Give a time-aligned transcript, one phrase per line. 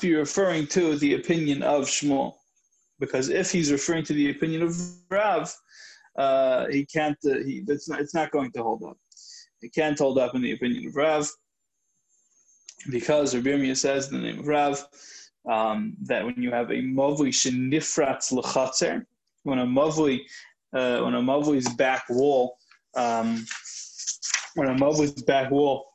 [0.00, 2.34] be referring to the opinion of Shmuel,
[2.98, 4.76] because if he's referring to the opinion of
[5.10, 5.52] Rav,
[6.16, 7.18] uh, he can't.
[7.24, 8.96] Uh, he it's not, it's not going to hold up.
[9.60, 11.28] It can't hold up in the opinion of Rav,
[12.90, 14.84] because Rabbi says in the name of Rav
[15.50, 19.04] um, that when you have a mavli shenifratz lechatzer,
[19.44, 20.20] when a mavli
[20.74, 22.56] uh, when a mavli's back wall
[22.94, 23.44] um,
[24.54, 25.86] when a mavli's back wall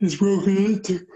[0.00, 1.06] is broken into,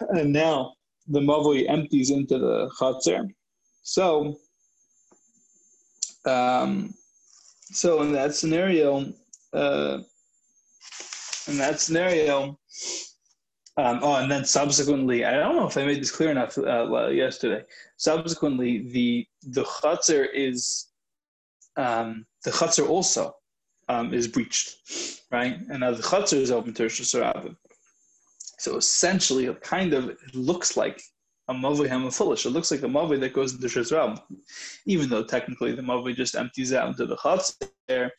[0.10, 0.74] and now
[1.08, 3.30] the mavli empties into the chatzer.
[3.82, 4.36] So,
[6.24, 6.94] um,
[7.62, 9.12] so in that scenario,
[9.52, 9.98] uh,
[11.48, 12.58] in that scenario,
[13.78, 17.08] um, oh, and then subsequently, I don't know if I made this clear enough uh,
[17.08, 17.62] yesterday.
[17.98, 20.88] Subsequently, the the chutzner is
[21.76, 23.36] um, the chutzner also
[23.88, 24.76] um, is breached,
[25.30, 25.58] right?
[25.70, 27.00] And now the chutzner is open to Rosh
[28.58, 31.00] So essentially, it kind of looks like
[31.48, 32.46] a mavi hamafulish.
[32.46, 34.20] It looks like a mavi that goes into Shazram,
[34.86, 38.10] even though technically the mavi just empties out into the chutzner,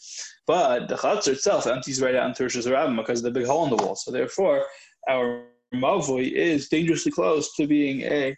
[0.45, 3.75] but the chutzner itself empties right out into Shazram because of the big hole in
[3.75, 3.95] the wall.
[3.95, 4.66] So therefore,
[5.09, 8.36] our Mavoi is dangerously close to being a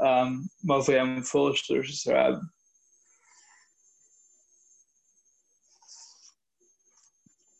[0.00, 2.40] um, Mavoi Am foolish Sarab.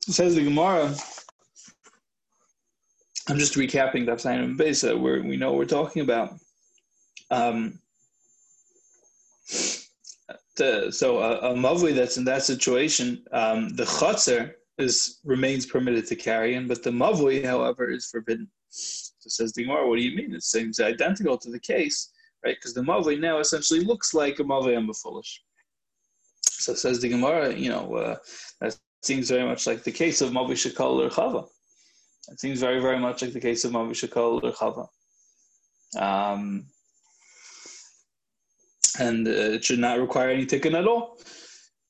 [0.03, 0.95] Says the Gemara.
[3.29, 6.39] I'm just recapping the Sign Besa, where we know what we're talking about.
[7.31, 7.79] Um,
[10.57, 16.07] the, so a, a mavli that's in that situation, um, the chutzer is remains permitted
[16.07, 18.49] to carry in, but the mavui, however, is forbidden.
[18.71, 20.35] So says the Gemara, what do you mean?
[20.35, 22.11] It seems identical to the case,
[22.45, 22.57] right?
[22.57, 25.43] Because the mavui now essentially looks like a mavui and foolish.
[26.43, 28.17] So says the Gemara, you know, uh,
[28.61, 31.47] that seems very much like the case of mavui shekal or chava.
[32.31, 34.87] It seems very, very much like the case of mavui shekal or chava.
[35.99, 36.67] Um,
[39.01, 41.19] and uh, it should not require any tikkun at all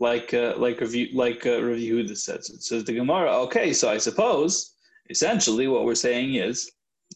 [0.00, 3.32] like uh, like review like uh, review that says it says the Gemara.
[3.42, 4.74] Okay, so I suppose
[5.10, 6.70] essentially what we're saying is,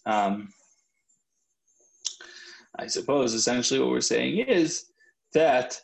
[0.06, 0.48] um,
[2.78, 4.86] I suppose essentially what we're saying is
[5.34, 5.80] that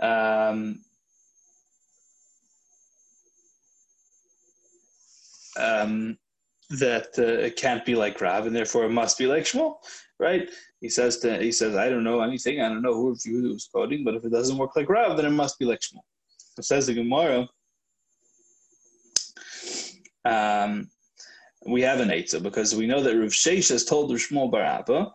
[0.00, 0.80] um,
[5.58, 6.16] um,
[6.70, 9.76] that uh, it can't be like Rav, and therefore it must be like Shmuel,
[10.18, 10.48] right?
[10.80, 14.04] He says to, he says, I don't know anything, I don't know who was quoting,
[14.04, 16.02] but if it doesn't work like Rav, then it must be like Shmuel.
[16.58, 17.48] It says the Gemara,
[20.24, 20.90] um,
[21.66, 25.12] we have an Eitzah because we know that Rav Sheish has told Rav Shmuel Barabba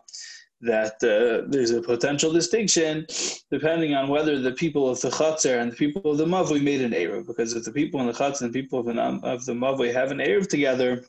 [0.60, 3.06] that uh, there's a potential distinction
[3.50, 6.80] depending on whether the people of the Chatzar and the people of the Mavui made
[6.80, 7.26] an Erev.
[7.26, 9.92] Because if the people in the Chatzar and the people of the, of the Mavui
[9.92, 11.04] have an Erev together,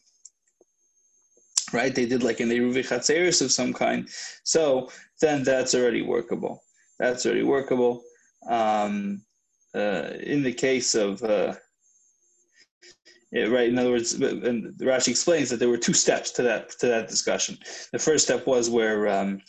[1.74, 4.08] right, they did like an Erev Chatzeris of some kind,
[4.44, 4.90] so
[5.22, 6.64] then that's already workable.
[7.00, 8.03] That's already workable.
[8.48, 9.22] Um,
[9.74, 11.56] uh, in the case of uh,
[13.31, 13.68] yeah, right.
[13.68, 17.09] In other words, and Rashi explains that there were two steps to that to that
[17.09, 17.58] discussion.
[17.92, 19.42] The first step was where um,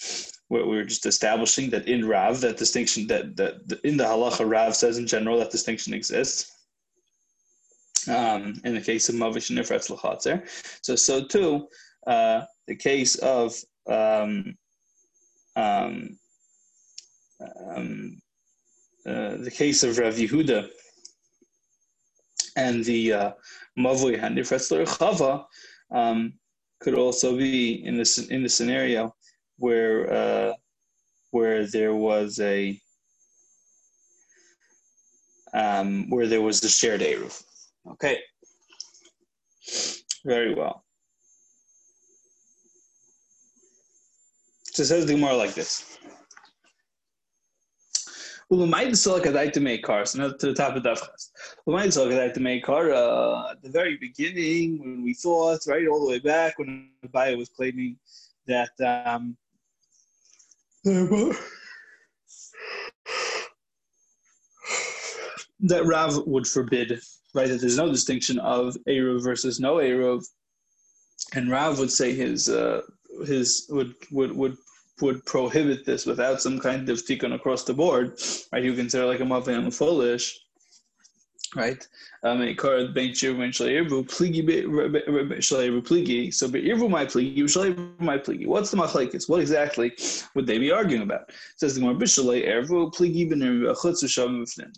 [0.49, 4.49] where we were just establishing that in Rav that distinction that that in the halacha
[4.49, 6.53] Rav says in general that distinction exists.
[8.09, 10.43] Um, in the case of Mavish and Nifretz
[10.83, 11.69] So so too
[12.07, 13.55] uh, the case of
[13.89, 14.57] um,
[15.57, 16.19] um,
[17.69, 18.21] um
[19.07, 20.69] uh, the case of Rav Yehuda
[22.57, 23.33] and the uh,
[23.79, 25.45] Mavui Hanifretzler Chava
[25.93, 26.33] um,
[26.81, 29.15] could also be in this in the scenario
[29.59, 30.53] where uh,
[31.31, 32.81] where there was a
[35.55, 37.43] um, where there was a shared Eruv.
[37.93, 38.19] Okay,
[40.25, 40.86] very well.
[44.77, 45.99] So it says the Gemara like this.
[48.53, 51.31] Ulumai the to make cars, so to the top of Dafchas.
[51.67, 56.05] Ulumai the to make car uh, at the very beginning when we thought, right, all
[56.05, 57.97] the way back when Abaye was claiming
[58.49, 59.35] that um,
[65.61, 67.01] that Rav would forbid,
[67.33, 70.23] right, that there's no distinction of Eruv versus no Eruv,
[71.35, 72.83] and Rav would say his uh,
[73.25, 74.59] his would would would
[75.01, 78.19] would prohibit this without some kind of tikkun across the board,
[78.53, 78.65] right?
[78.65, 80.41] You consider like a mavim foolish,
[81.55, 81.87] right?
[82.23, 82.49] Um, so
[86.49, 88.47] be irvu my my.
[88.47, 89.29] What's the machlekes?
[89.29, 89.93] What exactly
[90.35, 91.29] would they be arguing about?
[91.29, 93.29] It says the more bishalei ervu pligi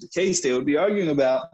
[0.00, 1.48] The case they would be arguing about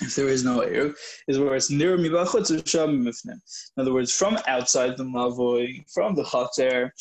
[0.00, 0.96] if there is no Eruv,
[1.26, 3.40] is where it's near Mifnim.
[3.76, 6.92] In other words, from outside the Mavoi, from the Chater,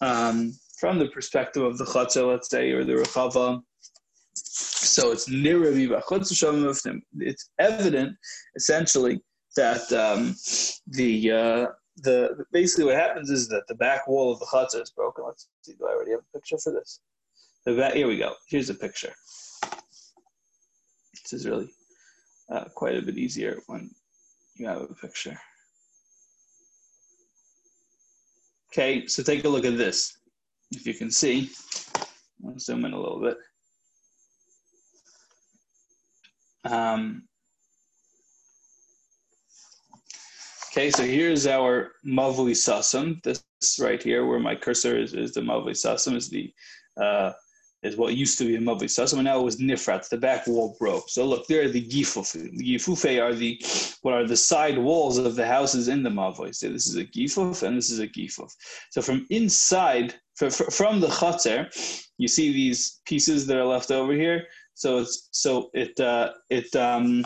[0.00, 3.62] um, from the perspective of the Chater, let's say, or the Rechava,
[4.34, 7.00] so it's near Mifnim.
[7.18, 8.16] It's evident,
[8.56, 9.20] essentially,
[9.56, 10.34] that um,
[10.86, 11.66] the uh,
[12.02, 15.24] the basically what happens is that the back wall of the chutzah is broken.
[15.26, 15.74] Let's see.
[15.74, 17.00] Do I already have a picture for this?
[17.64, 18.34] The back, here we go.
[18.48, 19.12] Here's a picture.
[21.22, 21.68] This is really
[22.50, 23.90] uh, quite a bit easier when
[24.56, 25.38] you have a picture.
[28.72, 30.18] Okay, so take a look at this.
[30.70, 31.50] If you can see,
[32.44, 33.38] I'll zoom in a little bit.
[36.64, 37.22] Um,
[40.70, 43.22] okay, so here's our Mavli Sasam.
[43.22, 43.42] This
[43.80, 46.52] right here, where my cursor is, is the Mavli Sasam, is the
[47.00, 47.32] uh,
[47.82, 50.08] is what used to be a Mavli Sasam, and now it was Nifrat.
[50.08, 51.08] The back wall broke.
[51.08, 52.32] So look, there are the Gifuf.
[52.32, 53.60] The Gifufe are the
[54.02, 56.54] what are the side walls of the houses in the Mavli.
[56.54, 58.50] So this is a Gifuf and this is a Gifuf.
[58.90, 61.70] So from inside, from the Chater,
[62.18, 64.46] you see these pieces that are left over here.
[64.74, 67.24] So it's so it uh, it um,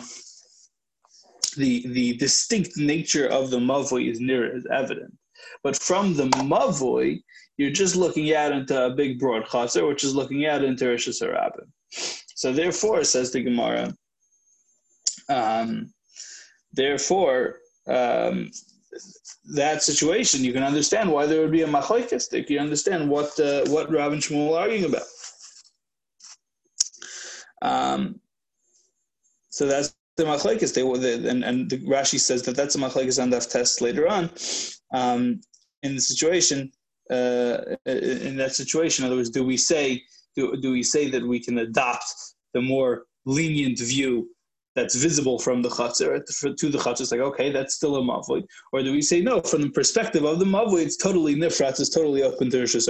[1.57, 5.17] the the distinct nature of the Mavli is near as evident.
[5.63, 7.21] But from the Mavoi,
[7.57, 11.07] you're just looking out into a big broad chaser, which is looking out into Rosh
[11.07, 11.67] Hashanah.
[12.35, 13.93] So therefore, says the Gemara,
[15.29, 15.93] um,
[16.73, 18.49] therefore, um,
[19.53, 22.31] that situation, you can understand why there would be a machlekes.
[22.31, 25.03] You can understand what uh, what Rav and Shmuel are arguing about.
[27.61, 28.19] Um,
[29.49, 30.73] so that's the machlekes.
[30.73, 34.29] They and and the Rashi says that that's a machlekes on that test later on.
[34.93, 35.41] Um,
[35.81, 36.71] in the situation
[37.09, 39.03] uh, in that situation?
[39.03, 40.03] In other words, do we say
[40.35, 42.05] do, do we say that we can adopt
[42.53, 44.29] the more lenient view
[44.75, 46.21] that's visible from the chutzner
[46.55, 47.01] to the chutzner?
[47.01, 49.41] It's like okay, that's still a mavli, or do we say no?
[49.41, 52.87] From the perspective of the mavli, it's totally nifrat, it's totally open to rishus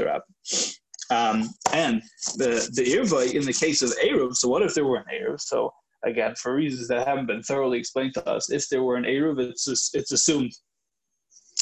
[1.09, 2.01] um, and
[2.37, 4.35] the the irvai in the case of eruv.
[4.35, 5.41] So what if there were an eruv?
[5.41, 5.73] So
[6.03, 9.39] again, for reasons that haven't been thoroughly explained to us, if there were an eruv,
[9.39, 10.51] it's it's assumed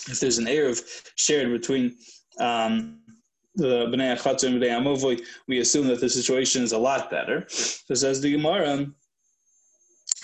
[0.07, 0.81] if there's an eruv
[1.15, 1.95] shared between
[2.41, 2.99] um,
[3.55, 7.45] the Bnei Achatz and Bnei Amovoi, we assume that the situation is a lot better.
[7.49, 8.87] So says the Gemara,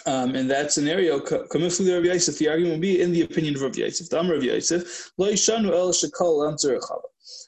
[0.06, 3.62] um, in that scenario, Kamifli Rav Yosef, the argument will be in the opinion of
[3.62, 4.10] Rav Yosef.
[4.10, 7.02] The Rav Yosef, Lo Yishanu El Shekol Answer Chava.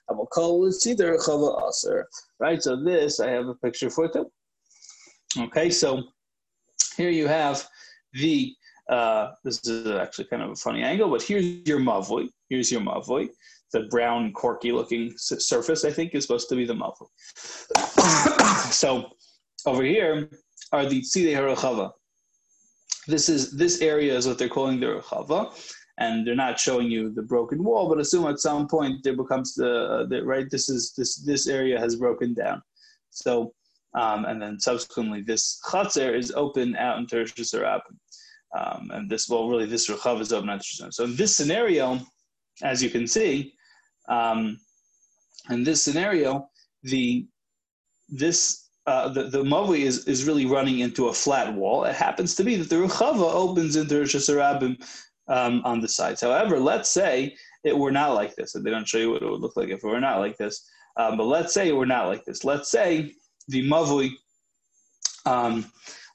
[0.10, 2.08] I will call it Siddur Chava Aser.
[2.40, 4.18] Right, so this I have a picture for it.
[5.38, 6.04] Okay, so
[6.98, 7.66] here you have
[8.14, 8.54] the,
[8.90, 12.30] uh, this is actually kind of a funny angle, but here's your Mavoi.
[12.50, 13.30] Here's your Mavoi
[13.74, 17.08] the brown corky looking surface i think is supposed to be the muffler
[18.72, 19.10] so
[19.66, 20.30] over here
[20.72, 21.92] are the tzidei harachava
[23.08, 25.52] this is this area is what they're calling the rachava
[26.00, 29.54] and they're not showing you the broken wall but assume at some point there becomes
[29.54, 32.62] the, the right this is this this area has broken down.
[33.12, 33.54] So
[33.94, 37.54] um, and then subsequently this chatzir is open out into Rosh
[38.58, 42.00] um, and this well really this rachava is open out so in this scenario
[42.64, 43.54] as you can see
[44.10, 44.60] um,
[45.50, 46.50] in this scenario,
[46.84, 47.28] the
[48.10, 51.84] this uh, the, the Mavi is, is really running into a flat wall.
[51.84, 54.84] It happens to be that the Ruchava opens into Rosh Hashanah
[55.28, 56.22] um, on the sides.
[56.22, 58.54] However, let's say it were not like this.
[58.54, 60.68] They don't show you what it would look like if it were not like this.
[60.98, 62.44] Um, but let's say it were not like this.
[62.44, 63.14] Let's say
[63.48, 64.12] the Mavui
[65.26, 65.72] um,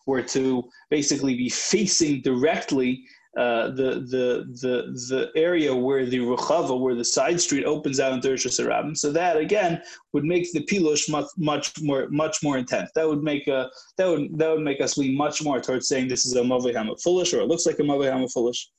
[0.07, 3.05] were to basically be facing directly
[3.37, 8.13] uh, the the the the area where the Ruchava, where the side street opens out
[8.13, 8.97] into Rosh Hashanah.
[8.97, 12.91] So that again would make the pilush much much more much more intense.
[12.95, 16.07] That would make a that would that would make us lean much more towards saying
[16.07, 18.71] this is a Mavehama foolish or it looks like a Mavehama foolish,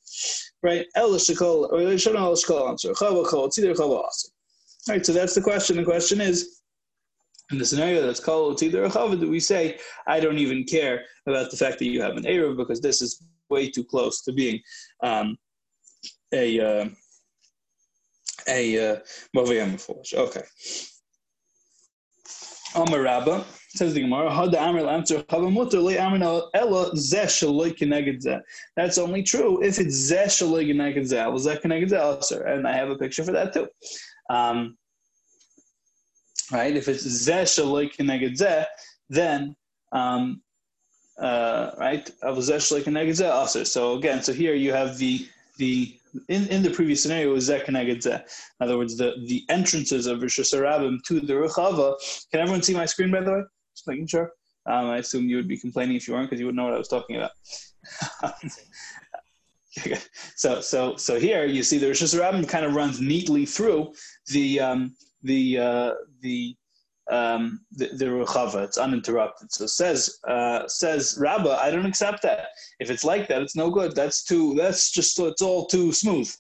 [0.64, 0.86] right?
[4.88, 5.06] Right.
[5.06, 5.78] So that's the question.
[5.78, 6.62] The question is.
[7.52, 11.04] In the scenario that's called either a chava, do we say, I don't even care
[11.28, 14.34] about the fact that you have an Erev because this is way too close to
[14.34, 14.60] being
[15.04, 15.38] um,
[16.34, 16.90] a uh,
[18.48, 19.00] a uh,
[19.38, 20.44] Okay.
[22.76, 26.18] Amar Rabba says the Gemara, "Hada Amr answer Chava Mutter le Amr
[26.54, 28.42] Ella Zeh Shaloi Keneged Zeh."
[28.76, 31.32] That's only true if it's Zeh Shaloi Keneged Zeh.
[31.32, 32.54] Was that Keneged Zeh?
[32.54, 33.68] And I have a picture for that too.
[34.30, 34.78] Um,
[36.52, 36.76] right?
[36.76, 38.66] If it's Zeh Shaloi Keneged Zeh,
[39.10, 39.56] then
[39.94, 40.42] um,
[41.20, 42.10] uh, right?
[43.64, 45.98] So again, so here you have the the
[46.30, 48.22] in, in the previous scenario was In
[48.62, 51.96] other words, the, the entrances of Rosh to the Rechava.
[52.32, 53.42] Can everyone see my screen by the way?
[53.76, 54.32] Just making sure.
[54.66, 56.74] Um, I assume you would be complaining if you weren't because you wouldn't know what
[56.74, 57.32] I was talking about.
[60.36, 62.02] so so so here you see the Rosh
[62.48, 63.94] kind of runs neatly through
[64.28, 65.92] the um, the uh,
[66.22, 66.56] the
[67.12, 68.64] um, the, the Ruchava.
[68.64, 69.52] It's uninterrupted.
[69.52, 72.48] So says uh, says Rabba, I don't accept that.
[72.80, 73.96] If it's like that, it's no good.
[73.96, 74.54] That's too.
[74.56, 76.34] That's just it's all too smooth,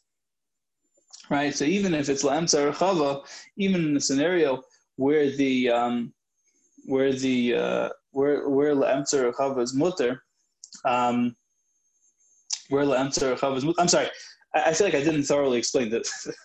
[1.29, 1.53] right?
[1.53, 3.25] So even if it's Lamsa Ruchava,
[3.57, 4.63] even in a scenario
[4.97, 6.13] where the um,
[6.85, 10.21] where the uh, where where Lamsa Ruchava is mutter.
[10.83, 11.35] Um,
[12.69, 13.81] where Lamsa Ruchava is mutter.
[13.81, 14.07] I'm sorry.
[14.55, 16.07] I, I feel like I didn't thoroughly explain that.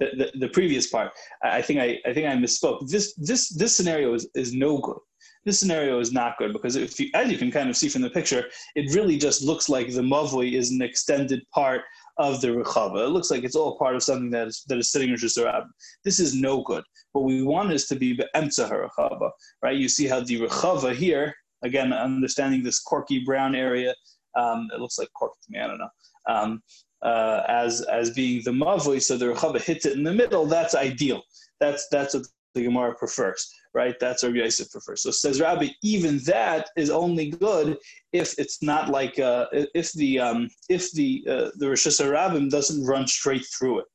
[0.00, 1.12] the, the, previous part.
[1.42, 2.88] I think I, I think I misspoke.
[2.88, 4.98] This this this scenario is, is no good.
[5.44, 8.02] This scenario is not good because if you, as you can kind of see from
[8.02, 8.44] the picture,
[8.76, 11.82] it really just looks like the mavli is an extended part
[12.18, 13.06] of the rechava.
[13.06, 15.64] It looks like it's all part of something that is that is sitting in Shusarab.
[16.04, 16.84] This is no good.
[17.12, 19.30] What we want is to be be'emtza rechava,
[19.62, 19.76] right?
[19.76, 23.94] You see how the rechava here, again, understanding this corky brown area,
[24.36, 25.58] um, it looks like cork to me.
[25.58, 25.88] I don't know.
[26.28, 26.62] Um,
[27.02, 30.46] uh, as as being the mavui, so the Rechava hits it in the middle.
[30.46, 31.22] That's ideal.
[31.60, 33.94] That's that's what the Gemara prefers, right?
[33.98, 35.02] That's what Yosef prefers.
[35.02, 37.78] So says Rabbi, even that is only good
[38.12, 43.06] if it's not like uh, if the um, if the uh, the Rosh doesn't run
[43.06, 43.86] straight through it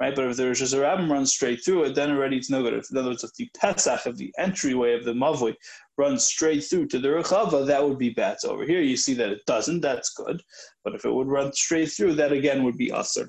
[0.00, 0.16] right?
[0.16, 2.74] But if the Rosh Hashanah runs straight through it, then already it's no good.
[2.74, 5.54] If, in other words, if the Pesach of the entryway of the Mavui
[5.98, 8.40] runs straight through to the Rechava, that would be bad.
[8.40, 9.82] So over here, you see that it doesn't.
[9.82, 10.42] That's good.
[10.82, 13.28] But if it would run straight through, that again would be Asr.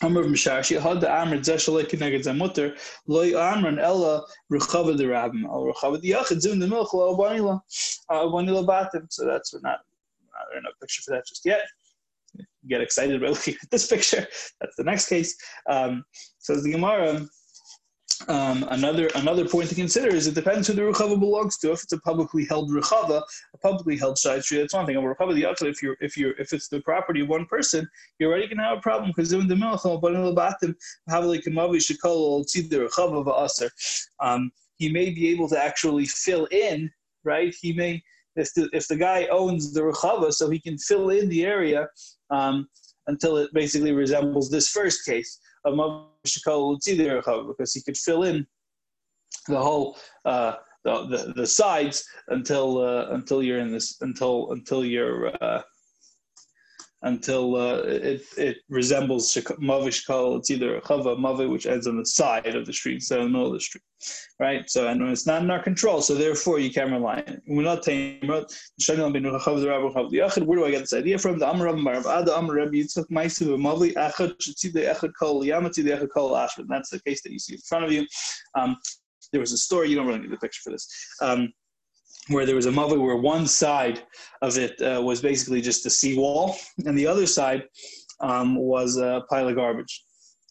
[0.00, 1.34] Amr had the Amr
[3.80, 6.90] Ella Rechava the Rabbim Rechava the Yachid Zun the Milch
[8.64, 9.12] Batim.
[9.12, 9.80] So that's we're not.
[10.52, 11.62] There's no picture for that just yet
[12.68, 14.26] get excited about looking at this picture.
[14.60, 15.36] That's the next case.
[15.68, 16.04] Um,
[16.38, 17.26] says the Gemara.
[18.26, 21.70] Um, another another point to consider is it depends who the rechava belongs to.
[21.70, 23.22] If it's a publicly held rechava,
[23.54, 24.96] a publicly held shayt tree, that's one thing.
[24.96, 28.30] A rechava the if you're if you're if it's the property of one person, you're
[28.30, 30.74] already gonna have a problem because in the milchal, but in the batim,
[31.08, 33.70] have like a mavi shekol see the rechava va'aser.
[34.20, 36.90] Um, he may be able to actually fill in,
[37.24, 37.54] right?
[37.60, 38.02] He may
[38.34, 41.86] if the if the guy owns the rechava, so he can fill in the area
[42.30, 42.68] um,
[43.06, 45.74] until it basically resembles this first case of
[47.46, 48.46] because he could fill in
[49.48, 50.54] the whole uh,
[50.84, 55.62] the, the, the sides until uh, until you're in this until until you're uh,
[57.02, 60.36] until uh, it, it resembles Mavish Kal.
[60.36, 63.30] It's either Chava Mavi, which ends on the side of the street instead of the
[63.30, 63.84] middle of the street.
[64.40, 64.68] Right?
[64.68, 67.42] So, and it's not in our control, so therefore you can't rely on it.
[67.46, 68.46] We're not Where
[70.58, 71.38] do I get this idea from?
[71.38, 76.08] The Amr Marab, the Amr Rabbi Yitzchak Maisu, Mavi, Echad, Tzidei Echad Kol, Yamati, Echad
[76.12, 76.66] Kol, Ashman.
[76.68, 78.06] That's the case that you see in front of you.
[78.56, 78.76] Um,
[79.32, 80.88] there was a story, you don't really need the picture for this.
[81.20, 81.52] Um,
[82.28, 84.02] where there was a mother where one side
[84.42, 86.56] of it uh, was basically just a seawall,
[86.86, 87.64] and the other side
[88.20, 90.04] um, was a pile of garbage.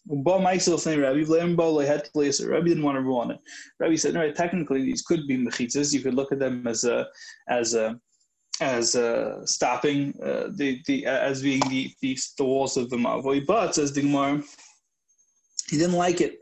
[0.10, 2.48] Rabbi he had to place it.
[2.48, 3.40] Rabbi didn't want to ruin it.
[3.80, 5.94] Rabbi said, "No, technically these could be mechitzas.
[5.94, 7.08] You could look at them as a,
[7.50, 8.00] as a,
[8.62, 8.96] as
[9.46, 13.46] stopping uh, the the as being the, the the walls of the mavoi.
[13.46, 14.42] But says the Gemara,
[15.70, 16.40] he didn't like it.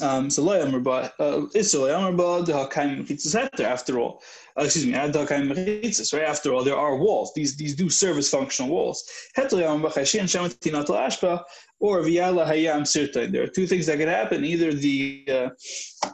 [0.00, 1.12] Um, so lo yamar ba
[1.54, 3.64] it's lo yamar ba the hakaim mechitzas heter.
[3.64, 4.22] After all,
[4.58, 6.14] uh, excuse me, ad hakaim mechitzas.
[6.14, 6.22] Right.
[6.22, 7.32] After all, there are walls.
[7.34, 9.04] These these do serve as functional walls.
[9.36, 11.44] Heter yamar ba tinat ashpa
[11.78, 13.32] or v'yala hayam sirtain.
[13.32, 14.44] There are two things that could happen.
[14.44, 15.48] Either the uh,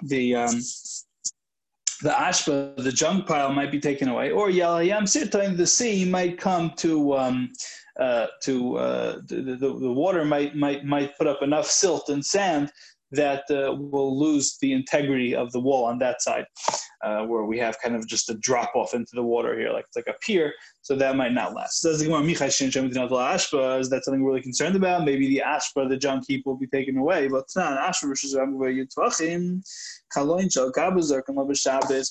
[0.03, 0.61] the um,
[2.03, 6.05] the ashpa, the junk pile, might be taken away, or yala hayam sirtain, the sea
[6.05, 7.17] might come to.
[7.17, 7.53] Um,
[7.99, 12.25] uh, to uh, the, the, the water might might might put up enough silt and
[12.25, 12.71] sand
[13.13, 16.45] that uh, will lose the integrity of the wall on that side,
[17.03, 19.87] uh, where we have kind of just a drop off into the water here, like
[19.87, 20.53] it's like a pier.
[20.83, 21.81] So that might not last.
[21.81, 25.05] So is that something we're really concerned about?
[25.05, 27.45] Maybe the ashpa, the junk heap, will be taken away, but.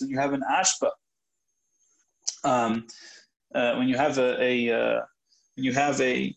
[0.01, 0.89] When you have an ashpa,
[2.43, 2.87] um,
[3.53, 5.01] uh, when you have a, a uh,
[5.55, 6.35] when you have a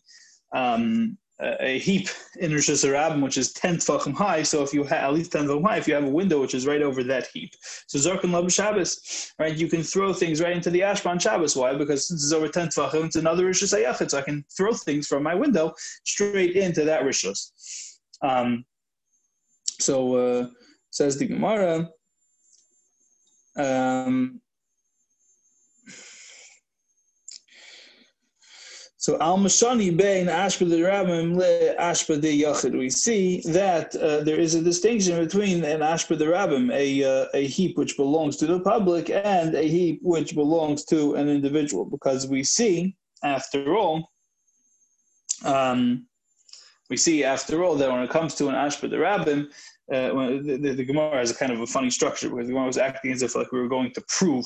[0.53, 2.07] um, a heap
[2.39, 4.43] in Rosh Hashanah, which is 10 tefachim high.
[4.43, 6.53] So if you have at least 10 tefachim high, if you have a window which
[6.53, 7.53] is right over that heap.
[7.87, 9.55] So Zarkan Lab Shabbos, right?
[9.55, 11.55] You can throw things right into the Ashban Shabbos.
[11.55, 11.73] Why?
[11.73, 14.09] Because since it's over 10 tefachim, it's another Rosh Hashanah.
[14.09, 17.51] So I can throw things from my window straight into that Rishos.
[18.21, 18.65] Um,
[19.79, 20.47] so uh,
[20.91, 21.89] says the Gemara.
[23.55, 24.40] Um,
[29.01, 32.77] So al mashani bein ashba the rabbim le ashba de yachid.
[32.77, 37.25] We see that uh, there is a distinction between an ashba the rabbim, a uh,
[37.33, 41.83] a heap which belongs to the public, and a heap which belongs to an individual,
[41.83, 44.11] because we see, after all,
[45.45, 46.05] um,
[46.91, 49.47] we see after all that when it comes to an ashba the rabbim,
[49.91, 52.77] uh, the, the, Gemara has a kind of a funny structure where the Gemara was
[52.77, 54.45] acting as if like we were going to prove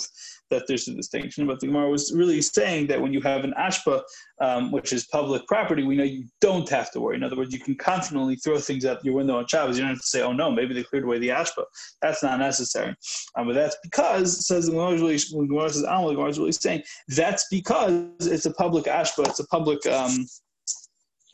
[0.50, 3.54] that there's a distinction, but the Gemara was really saying that when you have an
[3.60, 4.02] ashpa,
[4.42, 7.16] um, which is public property, we know you don't have to worry.
[7.16, 9.78] In other words, you can confidently throw things out your window on Shabbos.
[9.78, 11.64] You don't have to say, "Oh no, maybe they cleared away the ashpa."
[12.02, 12.96] That's not necessary.
[13.38, 16.40] Um, but that's because says the Gemara really when Gemara says Amal, the Gemara is
[16.40, 19.28] really saying that's because it's a public ashpa.
[19.28, 19.86] It's a public.
[19.86, 20.26] Um,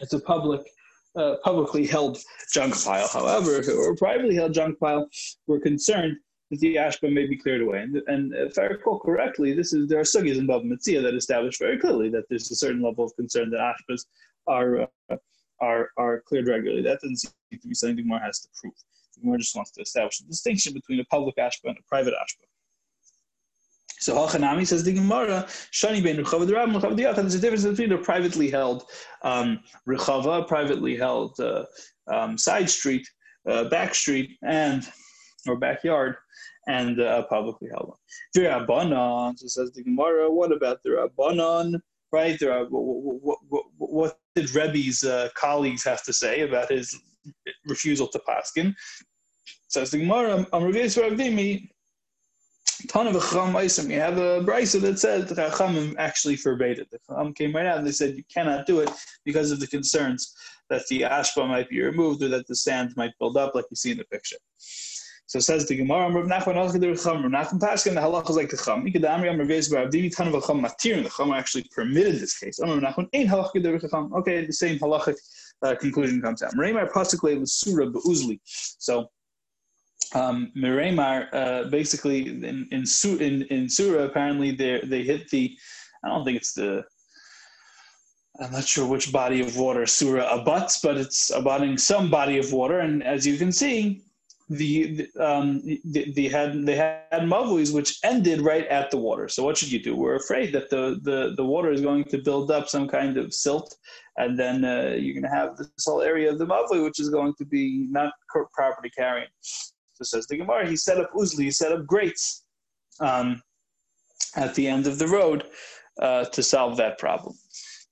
[0.01, 0.61] it's a public
[1.15, 2.17] uh, publicly held
[2.53, 3.07] junk pile.
[3.07, 5.09] However, if it were a privately held junk pile,
[5.47, 6.17] we're concerned
[6.49, 7.79] that the ashba may be cleared away.
[7.79, 11.15] And, and if I recall correctly, this is there are sugis in Bava Metzia that
[11.15, 14.05] establish very clearly that there's a certain level of concern that ashbas
[14.47, 15.17] are uh,
[15.59, 16.81] are are cleared regularly.
[16.81, 18.73] That doesn't seem to be something Gemara has to prove.
[19.19, 22.45] Gemara just wants to establish a distinction between a public ashba and a private ashba.
[24.01, 27.03] So Hachanami says the Gemara, Shani ben Rechava the Rabbim, Rechava the.
[27.21, 28.85] There's a difference between a privately held
[29.21, 31.65] um, privately held uh,
[32.11, 33.07] um, side street,
[33.47, 34.89] uh, back street, and
[35.47, 36.15] or backyard,
[36.67, 37.97] and uh, publicly held one.
[38.33, 40.31] The Rabbanon, so says the Gemara.
[40.31, 41.79] What about the Rabbanon?
[42.11, 42.39] Right?
[42.39, 42.71] There what,
[43.21, 46.99] what, what, what, did Rebbe's uh, colleagues have to say about his
[47.67, 48.73] refusal to paskin?
[49.67, 50.73] Says the Gemara, "Am Rav
[52.87, 53.89] ton of Chacham Isim.
[53.89, 56.89] You have a brisa that says the Chachamim actually forbade it.
[56.91, 58.89] The Chacham came right out and they said you cannot do it
[59.25, 60.35] because of the concerns
[60.69, 63.75] that the ashba might be removed or that the sand might build up, like you
[63.75, 64.37] see in the picture.
[65.31, 68.35] So it says the Gemara, Rav Nachman Alchad Recham, Rav Nachman Paskin, the halacha is
[68.35, 68.85] like the Cham.
[68.85, 72.37] Mikadamri Am Rav Yezbar Abdini, ton of a Cham Matir, the Cham actually permitted this
[72.37, 72.59] case.
[72.61, 74.11] Rav Nachman, Ein halacha Recham.
[74.13, 75.15] Okay, the same halachic
[75.61, 76.53] uh, conclusion comes out.
[76.53, 78.39] Mereimar Pasuk Le Surah Be'uzli.
[78.43, 79.09] So
[80.13, 82.85] um, Mereimar, uh, basically in in,
[83.19, 85.57] in in Surah, apparently they they hit the,
[86.03, 86.83] I don't think it's the,
[88.39, 92.51] I'm not sure which body of water Surah abuts, but it's abutting some body of
[92.51, 94.03] water, and as you can see,
[94.49, 95.61] the, the um
[96.29, 99.29] had they had mavuis which ended right at the water.
[99.29, 99.95] So what should you do?
[99.95, 103.33] We're afraid that the the the water is going to build up some kind of
[103.33, 103.73] silt,
[104.17, 107.09] and then uh, you're going to have this whole area of the mavui which is
[107.09, 108.11] going to be not
[108.53, 109.29] properly carrying.
[110.05, 112.43] Says the Gemara, he set up uzli, he set up grates
[112.99, 113.41] um,
[114.35, 115.45] at the end of the road
[116.01, 117.35] uh, to solve that problem.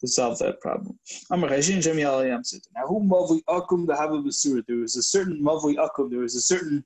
[0.01, 0.97] To solve that problem.
[1.29, 1.49] Now, who
[3.49, 6.09] akum the There was a certain mavui akum.
[6.09, 6.85] There was a certain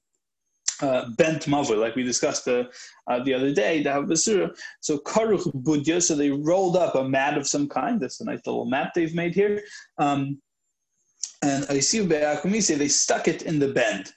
[0.82, 2.64] uh, bent mavui, like we discussed uh,
[3.08, 4.50] uh, the other day, the basura.
[4.82, 6.02] So karuch budya.
[6.02, 8.00] So they rolled up a mat of some kind.
[8.00, 9.62] That's a nice little mat they've made here.
[10.00, 10.42] Um,
[11.44, 14.14] and I see they stuck it in the bend.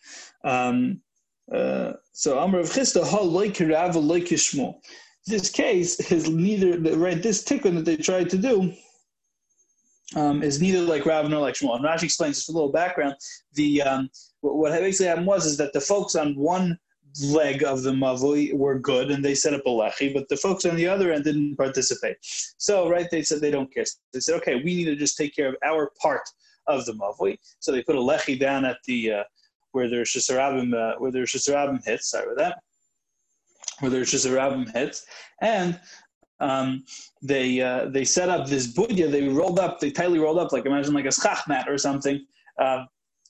[0.46, 1.00] Um,
[1.52, 4.28] uh, so Amr of Chisda hal like Rav like.
[5.28, 7.20] This case is neither right.
[7.22, 8.72] This tikkun that they tried to do
[10.14, 11.76] um, is neither like Rav nor like Shmuel.
[11.76, 13.16] And Rashi explains just a little background.
[13.54, 16.78] The um, what, what basically happened was is that the folks on one
[17.22, 20.64] leg of the mavui were good and they set up a lechi, but the folks
[20.64, 22.16] on the other end didn't participate.
[22.22, 23.84] So right, they said they don't care.
[24.12, 26.28] They said, okay, we need to just take care of our part
[26.66, 27.38] of the mavui.
[27.58, 29.24] So they put a lechi down at the uh,
[29.76, 32.60] where there's Shisarabim, uh, where there's Shisarabim hits, sorry with that,
[33.80, 35.04] where there's Shisarabim hits,
[35.42, 35.78] and
[36.40, 36.82] um,
[37.22, 40.64] they uh, they set up this budya, they rolled up, they tightly rolled up, like
[40.64, 42.24] imagine like a schach mat or something,
[42.58, 42.84] uh,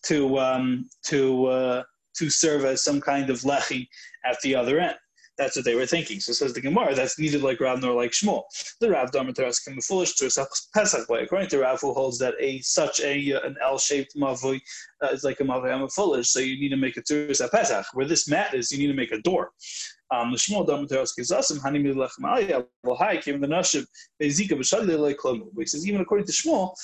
[0.05, 1.83] to um, to uh,
[2.19, 3.89] to serve as some kind of lechi
[4.25, 4.97] at the other end.
[5.39, 6.21] That's what they were thinking.
[6.21, 8.45] So says the Gemara, that's neither like Rav nor like Shmuel.
[8.81, 9.27] The Rav can
[9.75, 11.23] be foolish to Pesach way.
[11.23, 14.61] According to Rav, who holds that a such a uh, an L-shaped mavui
[15.03, 17.47] uh, is like a mavui am a foolish, so you need to make a turis
[17.51, 17.87] Pesach.
[17.93, 19.51] Where this mat is, you need to make a door.
[20.11, 23.87] Um, the Shmuel Dharmataras kizasim hani milech ma'aya v'hai kim the nashiv
[24.23, 25.19] beizika b'shadli like
[25.59, 26.75] He says even according to Shmuel,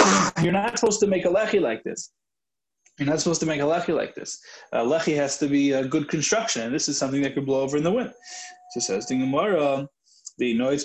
[0.42, 2.12] you're not supposed to make a lechi like this.
[2.98, 4.40] You're not supposed to make a lechi like this.
[4.72, 7.62] A lechi has to be a good construction, and this is something that could blow
[7.62, 8.12] over in the wind.
[8.72, 9.88] So says the Gemara,
[10.38, 10.84] the noise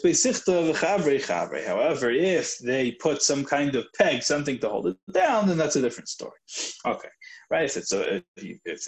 [1.65, 5.76] However, if they put some kind of peg, something to hold it down, then that's
[5.76, 6.38] a different story.
[6.86, 7.10] Okay,
[7.50, 7.65] right?
[7.65, 8.24] If it's a, if
[8.65, 8.88] it's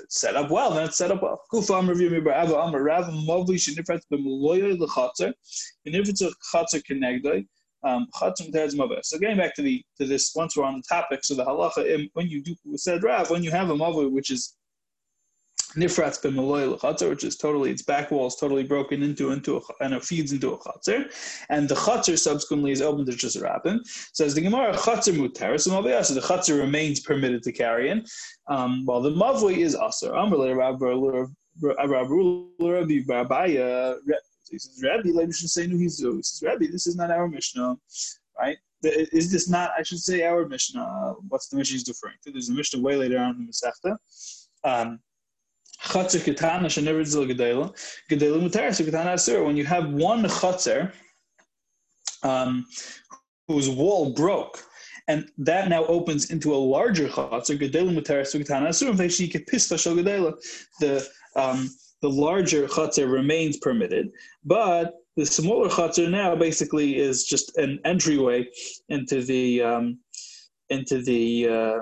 [0.08, 1.40] set up well, then it's set up well.
[5.84, 6.30] And if it's a
[7.84, 11.44] um, so getting back to the to this, once we're on the topic, so the
[11.44, 14.54] halacha, when you do said Rav, when you have a mother which is
[15.76, 19.60] Nifratz b'meloy l'chatzar, which is totally its back wall is totally broken into into a,
[19.80, 21.10] and it feeds into a chatzar,
[21.48, 23.80] and the chatzar subsequently is open to just rabin.
[24.12, 28.04] Says the Gemara, chatzar mutar, so the chatzar remains permitted to carry in,
[28.48, 30.14] um, while the mavui is asar.
[30.14, 30.86] Amr Rabbi
[34.52, 37.26] he says, Rabbi, let me say no he's He says, Rabbi, this is not our
[37.26, 37.76] Mishnah,
[38.38, 38.56] right?
[38.82, 41.14] Is this not, I should say, our Mishnah?
[41.28, 42.32] What's the Mishnah he's referring to?
[42.32, 43.96] There's a Mishnah way later on in the Masechta.
[44.64, 45.00] Um.
[45.84, 46.04] When
[49.56, 50.92] you have one chatzar
[52.22, 52.64] um,
[53.48, 54.62] whose wall broke,
[55.08, 57.58] and that now opens into a larger gedela.
[60.80, 61.70] The um,
[62.02, 64.10] the larger chatzar remains permitted,
[64.44, 68.46] but the smaller chatzar now basically is just an entryway
[68.88, 69.98] into the um,
[70.68, 71.78] into the uh,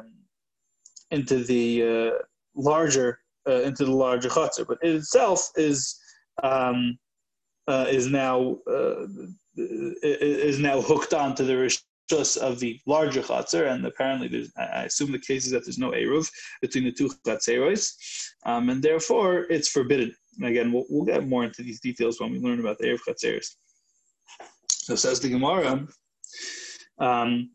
[1.11, 2.19] into the uh,
[2.55, 5.99] larger uh, into the larger chutzner, but it itself is
[6.43, 6.99] um,
[7.67, 9.07] uh, is now uh,
[9.57, 11.57] is now hooked onto the
[12.11, 15.79] rishus of the larger chutzner, and apparently there's I assume the case is that there's
[15.79, 17.95] no eruv between the two chatzeros,
[18.47, 20.15] um, and therefore it's forbidden.
[20.39, 23.01] And again, we'll, we'll get more into these details when we learn about the eruv
[23.09, 23.57] chatzeros.
[24.71, 25.87] So says the Gemara.
[26.99, 27.51] Um,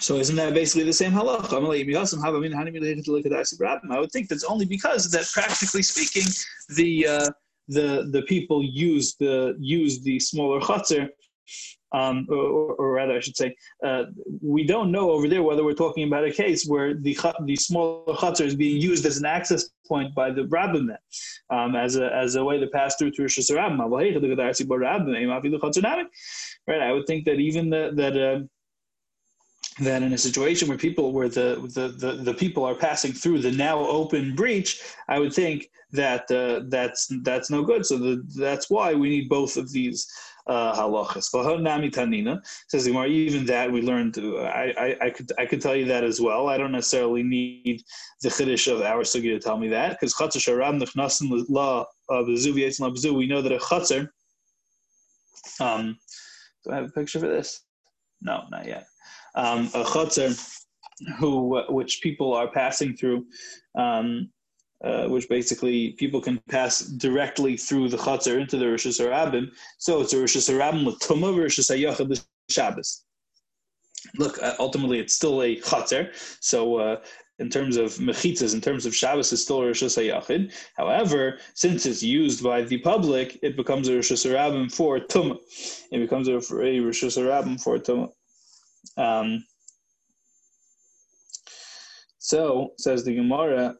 [0.00, 1.54] so isn't that basically the same halacha?
[3.90, 6.30] I would think that's only because that practically speaking,
[6.76, 7.30] the uh,
[7.68, 11.08] the the people use the use the smaller chutzner,
[11.94, 13.54] um, or, or, rather, I should say,
[13.84, 14.04] uh,
[14.42, 18.14] we don't know over there whether we're talking about a case where the the smaller
[18.14, 20.96] chutzner is being used as an access point by the rabbin,
[21.50, 23.88] um, as a as a way to pass through to Rosh Hashanah.
[26.66, 28.16] Right, I would think that even the, that.
[28.16, 28.40] Uh,
[29.80, 33.40] that in a situation where people where the, the, the, the, people are passing through
[33.40, 37.84] the now open breach, I would think that uh, that's that's no good.
[37.84, 40.06] So the, that's why we need both of these
[40.46, 42.42] uh, halachas.
[42.68, 44.18] Says even that we learned.
[44.18, 46.48] Uh, I, I, I could I could tell you that as well.
[46.48, 47.82] I don't necessarily need
[48.22, 53.14] the chiddush of our sugi to tell me that because chatzar sharam nechnasin la b'zu
[53.14, 54.08] We know that a chatzar.
[55.60, 55.98] Um,
[56.64, 57.62] do I have a picture for this?
[58.20, 58.86] No, not yet
[59.34, 60.60] um, a chutzner
[61.18, 63.26] who which people are passing through,
[63.76, 64.30] um,
[64.84, 69.48] uh, which basically people can pass directly through the chutzner into the Rosh Hashanah.
[69.78, 73.04] So it's a Rosh Hashanah l'tumah Rosh Hashanah Shabbos.
[74.18, 76.10] Look, uh, ultimately it's still a chutzner.
[76.40, 76.76] So.
[76.76, 76.96] Uh,
[77.40, 80.52] in terms of mechitzas, in terms of Shabbos, it's still a Rosh Hashanah.
[80.76, 85.38] However, since it's used by the public, it becomes a Rosh Hashanah for Tumah.
[85.90, 88.12] It becomes a, a Rosh Hashanah for Tumah.
[88.96, 89.44] Um,
[92.18, 93.74] so, says the Gemara,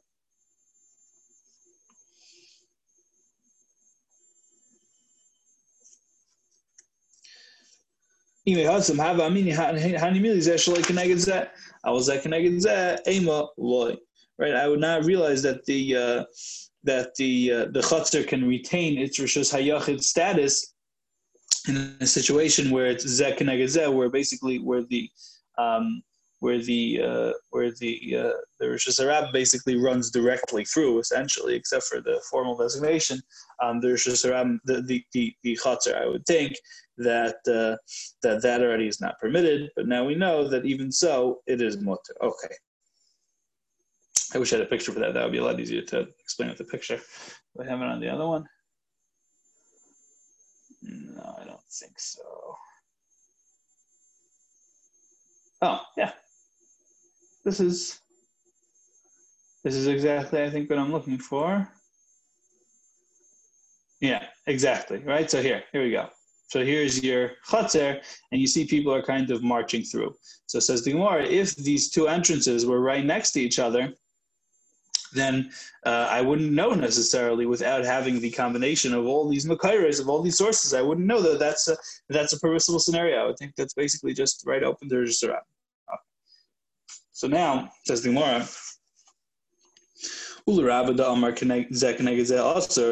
[14.37, 16.25] Right, I would not realize that the uh,
[16.83, 20.75] that the uh, the chutzner can retain its rishus hayachid status
[21.69, 25.09] in a situation where it's zeh keneged where basically where the
[25.57, 26.03] um,
[26.41, 31.85] where the uh, where the uh, the Rosh Hashanah basically runs directly through, essentially, except
[31.85, 33.21] for the formal designation.
[33.63, 36.55] Um, the Rosh Hashanah, the the the, Chatzar, I would think
[36.99, 37.77] that uh,
[38.23, 39.71] that that already is not permitted.
[39.77, 42.15] But now we know that even so, it is mutter.
[42.23, 42.55] Okay.
[44.35, 45.15] I wish I had a picture for that.
[45.15, 46.97] That would be a lot easier to explain with the picture.
[46.97, 48.45] Do I have it on the other one?
[50.83, 52.23] No, I don't think so.
[55.63, 56.13] Oh, yeah.
[57.45, 58.01] This is
[59.65, 61.69] this is exactly I think what I'm looking for.
[64.01, 64.99] Yeah, exactly.
[64.99, 65.31] Right.
[65.31, 66.09] So here, here we go.
[66.49, 70.15] So here's your chutzner, and you see people are kind of marching through.
[70.47, 73.95] So says the Gemara, if these two entrances were right next to each other,
[75.15, 75.51] then
[75.87, 80.23] uh, I wouldn't know necessarily without having the combination of all these makairas, of all
[80.23, 80.75] these sources.
[80.75, 81.77] I wouldn't know that that's a,
[82.09, 83.23] that's a permissible scenario.
[83.23, 85.43] I would think that's basically just right open to Risharat.
[87.25, 88.47] So now, says the Gemara,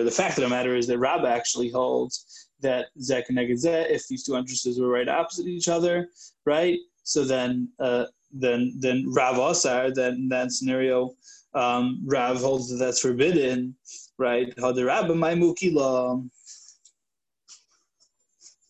[0.02, 4.24] the fact of the matter is that Rabba actually holds that Zek and if these
[4.24, 6.08] two entrances were right opposite each other,
[6.46, 6.78] right?
[7.02, 11.10] So then, uh, then, then Rav Asar, then that scenario,
[11.52, 13.76] um, Rav holds that that's forbidden,
[14.16, 14.50] right?
[14.58, 16.26] Had the Rab Maimukila.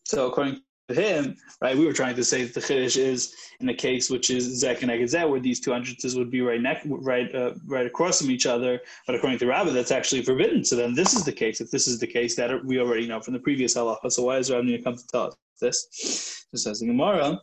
[0.07, 0.61] So according
[0.94, 1.76] him, right?
[1.76, 4.83] We were trying to say that the chiddush is in a case which is zek
[4.83, 8.31] and eged where these two entrances would be right neck, right, uh, right across from
[8.31, 8.81] each other.
[9.07, 10.64] But according to Rabbi, that's actually forbidden.
[10.64, 11.61] So then, this is the case.
[11.61, 14.11] If this is the case, that we already know from the previous halacha.
[14.12, 16.46] So why is Rabbi going to come to tell us this?
[16.52, 17.40] It says in Gemara,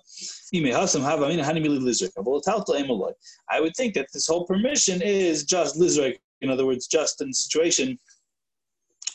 [3.51, 6.17] I would think that this whole permission is just lizrek.
[6.41, 7.99] In other words, just in the situation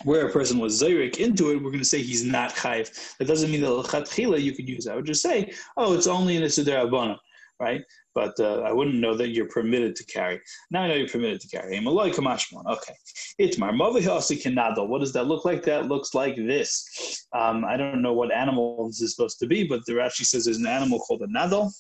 [0.05, 3.17] where a person was zayrik into it, we're going to say he's not chayv.
[3.19, 4.87] That doesn't mean that l'chatchila you could use.
[4.87, 7.19] I would just say, oh, it's only in a seder abana,
[7.61, 7.83] right?
[8.15, 10.41] But uh, I wouldn't know that you're permitted to carry.
[10.71, 11.77] Now I know you're permitted to carry.
[11.77, 12.95] Okay.
[13.41, 15.63] Itmar What does that look like?
[15.65, 17.27] That looks like this.
[17.33, 20.45] Um, I don't know what animal this is supposed to be, but the Rashi says
[20.45, 21.73] there's an animal called a nadal.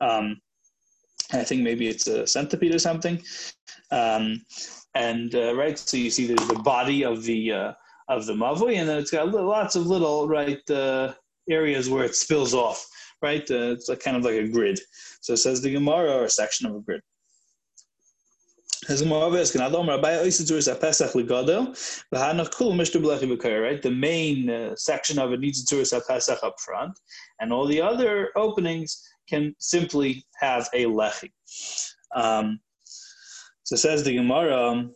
[0.00, 0.40] Um,
[1.32, 3.22] I think maybe it's a centipede or something.
[3.90, 4.42] Um,
[4.94, 7.72] and uh, right, so you see there's the body of the uh,
[8.08, 11.14] of the mavui, and then it's got lots of little right uh,
[11.48, 12.86] areas where it spills off.
[13.22, 14.80] Right, uh, it's like, kind of like a grid.
[15.20, 17.02] So it says the Gemara or a section of a grid.
[23.62, 26.98] Right, the main uh, section of it needs a pesach up front,
[27.40, 31.30] and all the other openings can simply have a lechi.
[32.14, 32.60] Um,
[33.62, 34.88] so says the Gemara,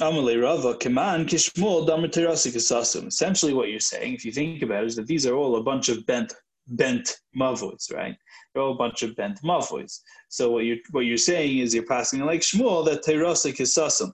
[0.00, 3.08] Amalei Rava, Keman Damatirasikasasum.
[3.08, 5.62] Essentially, what you're saying, if you think about it, is that these are all a
[5.62, 6.32] bunch of bent
[6.68, 8.16] bent mavoids, right?
[8.52, 10.00] They're all a bunch of bent mavoids.
[10.28, 14.12] So what you're what you're saying is you're passing like Shmuel that Terasik is sasum.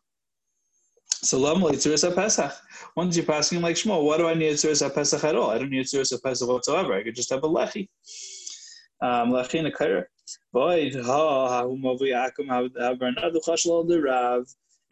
[1.22, 2.52] So Lamali Tzuris Pesach.
[2.96, 5.50] Once you're passing like Shmuel, why do I need Tzuris Pesach at all?
[5.50, 6.94] I don't need Tzuris Pesach whatsoever.
[6.94, 7.88] I could just have a lechi.
[9.02, 10.06] Um, lechi and a kair.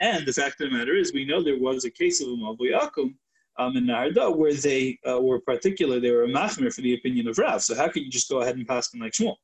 [0.00, 2.30] And the fact of the matter is, we know there was a case of a
[2.30, 3.14] Mavu
[3.58, 7.26] um, in Nehardea where they uh, were particular, they were a machmer for the opinion
[7.28, 7.62] of Rav.
[7.62, 9.36] So how can you just go ahead and pass them like Shmuel?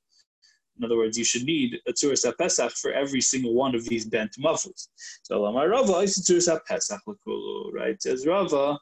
[0.79, 4.05] In other words, you should need a tzuras pesach for every single one of these
[4.07, 4.88] bent muffles.
[5.22, 8.00] So Lamar Rava is tzuras pesach l'kulu, right?
[8.00, 8.79] Says Rava.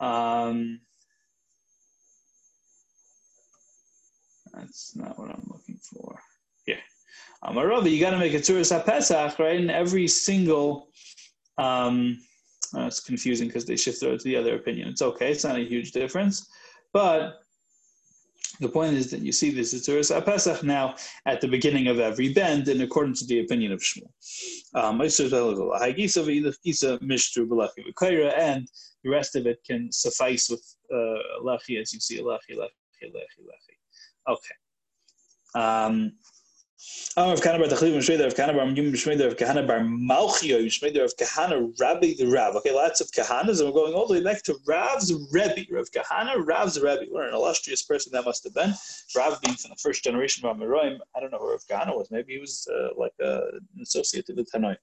[0.00, 0.80] Um,
[4.56, 6.18] that's not what I'm looking for.
[7.44, 9.60] Amaravi, you got to make a Tzuras HaPesach, right?
[9.60, 10.88] In every single,
[11.58, 12.18] um,
[12.74, 14.88] uh, it's confusing because they shift to the other opinion.
[14.88, 16.48] It's okay, it's not a huge difference.
[16.92, 17.40] But
[18.60, 20.94] the point is that you see this Tzuras HaPesach now
[21.26, 24.10] at the beginning of every bend in accordance with the opinion of Shmuel.
[24.74, 25.10] Um, and
[29.04, 33.42] the rest of it can suffice with uh, Lachi as you see, Lachi, Lachi, Lachi,
[33.42, 33.75] Lachi.
[34.28, 34.54] Okay.
[35.54, 36.12] Um,
[37.16, 41.04] of Kahana bar Tachliv Mishmeder of Kahana bar Yum Mishmeder of Kahana bar Malchio Mishmeder
[41.04, 42.54] of Kahana Rabbi the Rav.
[42.56, 45.64] Okay, lots of Kahanas, and we're going all the way back to Rav's Rebbe.
[45.70, 47.06] Rav Kahana, Rav's Rebbe.
[47.08, 48.74] What an illustrious person that must have been.
[49.16, 50.98] Rav being from the first generation of Amoraim.
[51.16, 52.10] I don't know who Rav Kahana was.
[52.10, 54.76] Maybe he was uh, like uh, an associate of the Tanoi.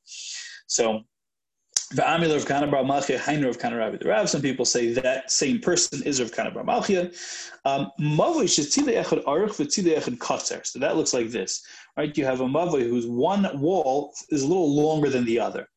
[0.65, 1.03] So
[1.91, 4.29] the Amil of Kana Bar Malchia, of Kana Rabbi the Rav.
[4.29, 7.11] Some people say that same person is of Kana Bar Malchia.
[7.65, 10.65] Um, Mavoi Shetzile Echad Aruch V'tzile Echad Katzer.
[10.65, 11.63] So that looks like this,
[11.97, 12.15] right?
[12.17, 15.67] You have a Mavoi whose one wall is a little longer than the other.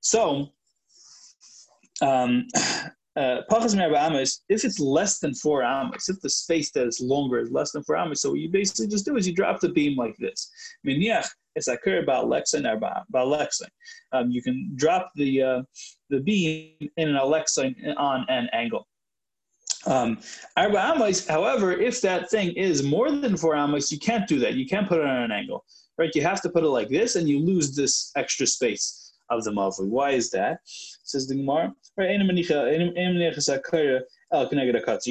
[0.00, 0.48] So,
[2.00, 2.46] um,
[3.16, 3.42] uh,
[4.48, 7.82] if it's less than four amas, if the space that is longer is less than
[7.84, 10.50] four amas, so what you basically just do is you drop the beam like this.
[10.86, 11.68] Miniach it's
[12.26, 13.68] lexin or about lexin.
[14.12, 15.62] Um, you can drop the uh,
[16.10, 18.86] the beam in an alexin on an angle.
[19.86, 20.20] Um,
[20.56, 24.54] however, if that thing is more than four amos, you can't do that.
[24.54, 25.64] You can't put it on an angle,
[25.98, 26.14] right?
[26.14, 29.50] You have to put it like this, and you lose this extra space of the
[29.50, 29.88] mavli.
[29.88, 30.58] Why is that?
[30.64, 31.74] Says the Gemara.
[31.98, 32.18] You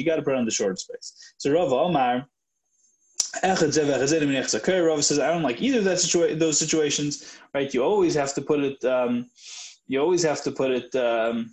[0.04, 1.34] got to put it on the short space.
[1.36, 2.26] So Rav Omar
[4.84, 7.72] Rav says, I don't like either of that situa- those situations, right?
[7.72, 9.30] You always have to put it, um,
[9.86, 11.50] you always have to put it um,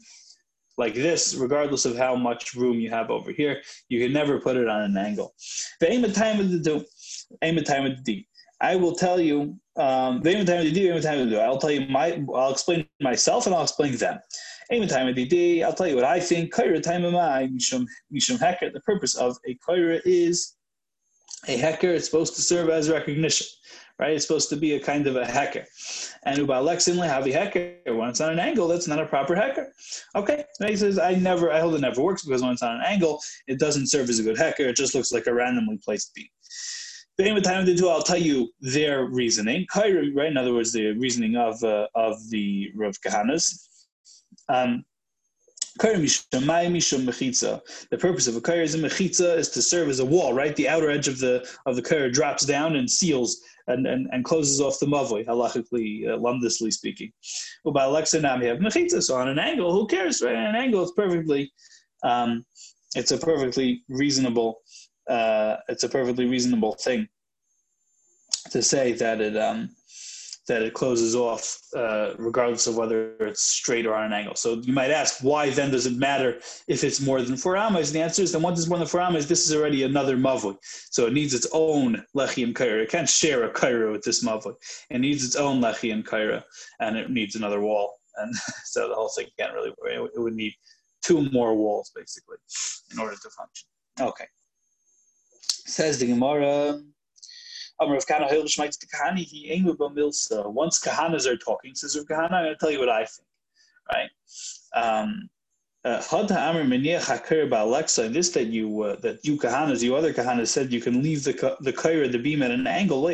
[0.78, 3.62] like this, regardless of how much room you have over here.
[3.88, 5.34] You can never put it on an angle.
[5.80, 8.26] The time of the time of the day.
[8.62, 13.96] I will tell you, um, I'll tell you my, I'll explain myself and I'll explain
[13.96, 14.20] them.
[14.72, 16.54] Aim of time of the I'll tell you what I think.
[16.54, 16.82] The
[18.86, 20.56] purpose of a kaira is
[21.48, 23.48] a hecker is supposed to serve as recognition,
[23.98, 24.12] right?
[24.12, 25.66] It's supposed to be a kind of a hecker.
[26.24, 27.76] And ubalexin have a hecker.
[27.86, 29.72] When it's on an angle, that's not a proper hecker.
[30.16, 30.44] Okay.
[30.60, 32.84] And he says, I never, I hold it never works because when it's on an
[32.86, 34.64] angle, it doesn't serve as a good hecker.
[34.64, 36.28] It just looks like a randomly placed beam.
[37.18, 39.66] The time to do, I'll tell you their reasoning.
[39.76, 40.32] Right?
[40.32, 43.68] In other words, the reasoning of uh, of the Rav Kahanas.
[44.48, 44.86] Um,
[47.90, 50.56] The purpose of a kair is a mechitza is to serve as a wall, right?
[50.56, 54.26] The outer edge of the of the kair drops down and seals and, and, and
[54.26, 57.12] closes off the mavoi, halachically, uh, speaking.
[57.64, 60.22] Well, by Alexa now we have mechitza, so on an angle, who cares?
[60.22, 60.36] Right?
[60.36, 61.52] An angle is perfectly,
[62.04, 62.46] um,
[62.96, 64.62] it's a perfectly reasonable,
[65.08, 67.08] uh, it's a perfectly reasonable thing
[68.52, 69.70] to say that it um,
[70.50, 74.36] that it closes off uh, regardless of whether it's straight or on an angle.
[74.36, 77.92] So you might ask, why then does it matter if it's more than four amas?
[77.92, 80.58] The answer is that once it's more than four amas, this is already another mavui.
[80.90, 82.82] So it needs its own lechi and kaira.
[82.82, 84.56] It can't share a kaira with this mavui.
[84.90, 86.44] It needs its own lechi and kaira,
[86.80, 87.94] and it needs another wall.
[88.18, 88.36] And
[88.66, 90.54] so the whole thing can't really, it would need
[91.04, 92.38] two more walls basically
[92.92, 93.68] in order to function.
[94.02, 94.26] Okay.
[95.42, 96.82] Says the Gemara.
[97.82, 100.52] Amar Kahana the Kahani, he ain't Milsa.
[100.52, 103.28] Once Kahanas are talking, says Rav Kahana, I'm going to tell you what I think,
[103.92, 104.10] right?
[104.76, 105.30] Um,
[105.86, 106.02] uh,
[108.10, 111.56] this that you uh, that you kahanas, you other kahanas said you can leave the
[111.62, 113.06] the kaira, the beam at an angle.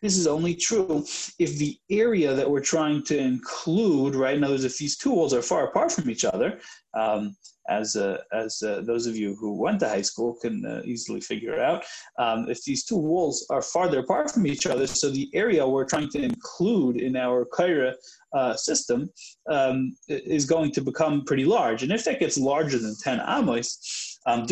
[0.00, 1.04] This is only true
[1.38, 4.36] if the area that we're trying to include, right?
[4.36, 6.60] In other words, if these two walls are far apart from each other,
[6.94, 7.36] um,
[7.68, 11.20] as uh, as uh, those of you who went to high school can uh, easily
[11.20, 11.84] figure out.
[12.18, 15.84] Um, if these two walls are farther apart from each other, so the area we're
[15.84, 17.94] trying to include in our kaira
[18.32, 19.10] uh, system
[19.50, 24.14] um, is going to become pretty large, and if that gets larger than ten amos.
[24.26, 24.44] Um,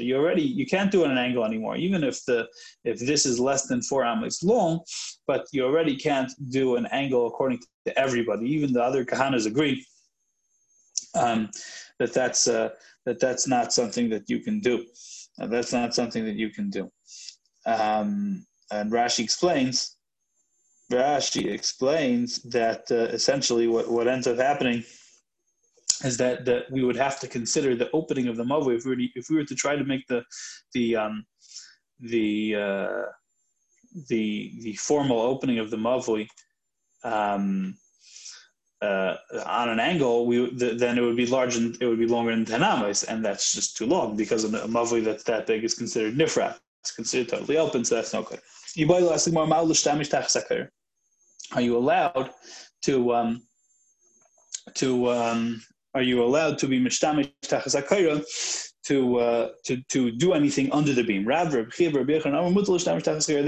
[0.00, 2.46] you already you can't do it at an angle anymore, even if the
[2.84, 4.80] if this is less than four amos long,
[5.26, 8.46] but you already can't do an angle according to everybody.
[8.46, 9.86] Even the other kahanas agree
[11.14, 11.50] um,
[11.98, 12.70] that that's uh,
[13.06, 14.84] that that's not something that you can do.
[15.40, 16.90] Uh, that's not something that you can do.
[17.66, 19.96] Um, and Rashi explains.
[20.92, 24.82] Rashi explains that uh, essentially what, what ends up happening
[26.02, 28.90] is that, that we would have to consider the opening of the mavu if we
[28.90, 30.22] were to, if we were to try to make the
[30.72, 31.24] the um,
[32.00, 33.02] the uh,
[34.08, 36.26] the the formal opening of the mavui
[37.04, 37.74] um,
[38.80, 41.72] uh, on an angle, we then it would be larger.
[41.80, 45.04] It would be longer than ten amas, and that's just too long because a mavli
[45.04, 46.56] that's that big is considered nifra.
[46.82, 48.40] It's considered totally open, so that's no good.
[51.54, 52.30] Are you allowed
[52.82, 53.42] to um,
[54.74, 55.62] to um,
[55.94, 57.74] are you allowed to be mishtamish tachas
[58.88, 61.26] to uh, to to do anything under the beam.
[61.26, 61.34] They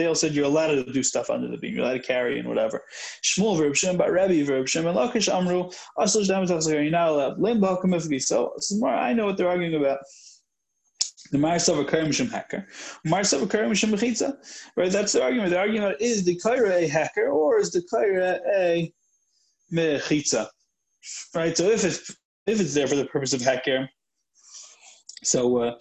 [0.06, 1.74] all said you're allowed to do stuff under the beam.
[1.74, 2.84] You're allowed to carry and whatever.
[3.22, 8.20] Shmuel, Reb Shem, but Rabbi, Reb Shem, and Lakish Amru, Asl Shtam you're not allowed.
[8.20, 8.52] So.
[8.86, 10.00] I know what they're arguing about.
[11.32, 12.66] The Marsav Karim Shem hecker.
[13.06, 14.36] Marsav Karim Shem Mechitza.
[14.76, 15.50] Right, that's the argument.
[15.50, 18.92] The argument is the Kaira a hecker or is the Kaira a
[19.72, 20.48] Mechitza?
[21.34, 22.14] Right, so if it's
[22.46, 23.88] if it's there for the purpose of hecker,
[25.22, 25.74] so uh,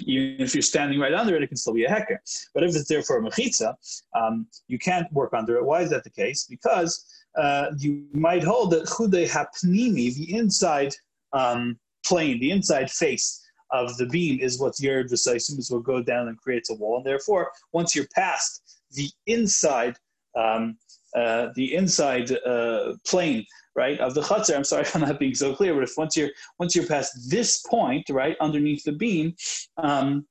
[0.00, 2.20] even if you're standing right under it, it can still be a hecker.
[2.54, 3.74] But if it's there for a mechitza,
[4.14, 5.64] um, you can't work under it.
[5.64, 6.46] Why is that the case?
[6.48, 7.04] Because
[7.36, 10.94] uh, you might hold that chude hapnimi, the inside
[11.32, 16.04] um, plane, the inside face of the beam is what's yered v'saisim, is what goes
[16.04, 16.98] down and creates a wall.
[16.98, 19.96] And therefore, once you're past the inside,
[20.36, 20.78] um,
[21.14, 23.44] uh, the inside uh, plane
[23.76, 24.56] right, of the chutzner.
[24.56, 27.30] I'm sorry if I'm not being so clear, but if once you're once you're past
[27.30, 29.34] this point, right, underneath the beam,
[29.76, 30.26] um,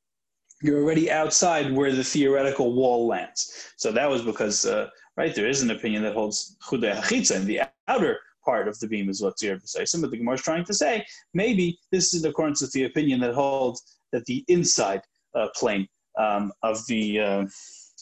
[0.62, 3.72] you're already outside where the theoretical wall lands.
[3.78, 7.46] So that was because, uh, right, there is an opinion that holds chudei hachitza in
[7.46, 9.94] the outer part of the beam is what's here precise.
[9.94, 13.20] But the Gemara is trying to say maybe this is in accordance with the opinion
[13.22, 15.02] that holds that the inside
[15.34, 17.46] uh, plane um, of the uh,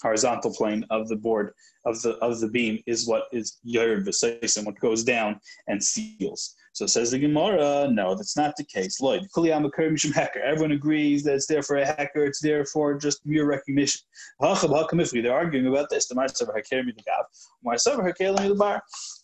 [0.03, 1.53] horizontal plane of the board
[1.85, 4.05] of the of the beam is what is Yair
[4.57, 6.55] and what goes down and seals.
[6.73, 8.99] So says the Gemara, no, that's not the case.
[8.99, 9.27] Lloyd,
[10.11, 10.39] hecker.
[10.39, 12.25] Everyone agrees that it's there for a hecker.
[12.25, 14.01] It's there for just mere recognition.
[14.41, 16.07] They're arguing about this.
[16.07, 16.15] The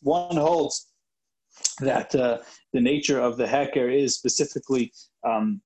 [0.01, 0.87] One holds
[1.81, 2.37] that uh,
[2.73, 4.93] the nature of the hecker is specifically
[5.25, 5.61] um,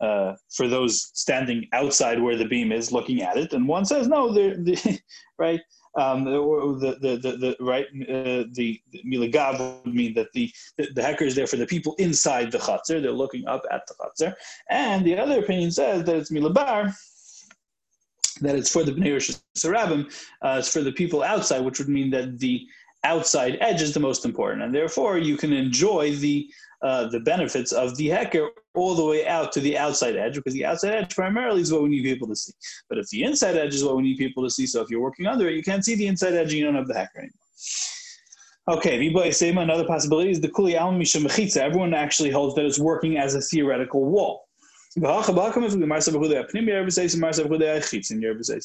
[0.00, 4.08] uh, for those standing outside where the beam is looking at it, and one says
[4.08, 5.00] no, they,
[5.38, 5.60] right.
[5.98, 10.88] Um, the, the, the, the, right uh, the, the milagav would mean that the, the,
[10.94, 13.02] the hecker is there for the people inside the chatzar.
[13.02, 14.34] They're looking up at the chatzar,
[14.70, 16.94] and the other opinion says that it's milabar,
[18.40, 20.06] that it's for the bnei Sarabim,
[20.42, 22.66] uh, it's for the people outside, which would mean that the
[23.04, 26.50] outside edge is the most important, and therefore you can enjoy the
[26.82, 30.54] uh, the benefits of the hecker all the way out to the outside edge, because
[30.54, 32.52] the outside edge primarily is what we need people to see.
[32.88, 35.00] But if the inside edge is what we need people to see, so if you're
[35.00, 37.18] working under it, you can't see the inside edge and you don't have the hecker
[37.18, 37.34] anymore.
[38.68, 38.96] Okay,
[39.56, 41.58] another possibility is the kuli al mechitza.
[41.58, 44.48] Everyone actually holds that it's working as a theoretical wall.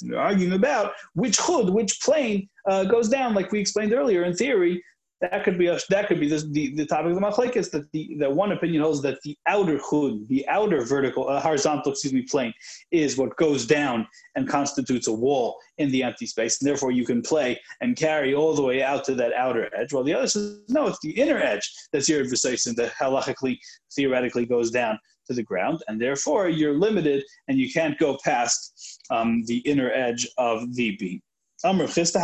[0.10, 4.24] They're arguing about which chud, which plane uh, goes down, like we explained earlier.
[4.24, 4.84] In theory,
[5.22, 7.90] that could be a, that could be this, the, the topic of the machlekes that
[7.92, 12.14] the, the one opinion holds that the outer chud, the outer vertical uh, horizontal excuse
[12.14, 12.54] me plane
[12.92, 17.06] is what goes down and constitutes a wall in the empty space, and therefore you
[17.06, 19.94] can play and carry all the way out to that outer edge.
[19.94, 23.58] While the other says no, it's the inner edge that's your adversation that halachically
[23.96, 29.02] theoretically goes down to the ground, and therefore you're limited and you can't go past
[29.10, 31.22] um, the inner edge of the beam.
[31.64, 32.20] Chista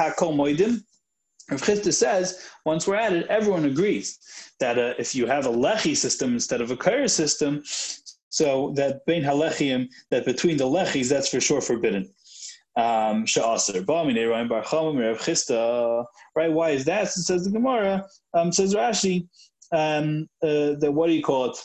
[1.49, 4.19] Rav Chisda says, once we're at it, everyone agrees
[4.59, 7.61] that uh, if you have a lechi system instead of a kair system,
[8.29, 12.09] so that bein halechim, that between the lechis, that's for sure forbidden.
[12.77, 13.25] Um,
[16.35, 16.51] right?
[16.53, 17.09] Why is that?
[17.09, 18.05] So says the Gemara.
[18.33, 19.27] Um, says Rashi
[19.73, 21.57] um, uh, that what do you call it?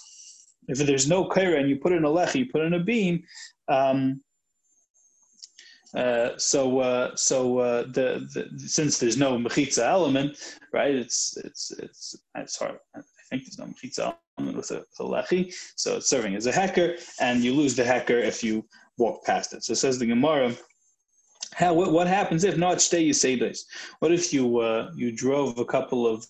[0.68, 3.22] If there's no kaira and you put in a lechi, you put in a beam,
[3.68, 4.20] um,
[5.96, 10.94] uh, so uh, so uh, the, the, since there's no mechitza element, right?
[10.94, 12.78] It's it's it's it's hard.
[12.94, 13.00] I
[13.30, 16.52] think there's no mechitza element with a, with a lechi, so it's serving as a
[16.52, 18.64] hecker, and you lose the hecker if you
[18.98, 19.64] walk past it.
[19.64, 20.54] So it says the Gemara.
[21.54, 23.64] How what, happens if not stay you say this?
[24.00, 26.26] What if you uh, you drove a couple of